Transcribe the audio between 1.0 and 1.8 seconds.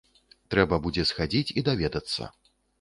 схадзіць і